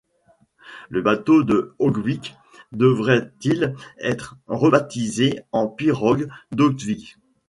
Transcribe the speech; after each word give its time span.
Le 0.89 1.03
Bateau 1.03 1.43
de 1.43 1.75
Haugvik 1.77 2.35
devrait-il 2.71 3.75
être 3.99 4.35
rebaptisé 4.47 5.37
en 5.51 5.67
pirogue 5.67 6.27
d'Haugvik? 6.51 7.17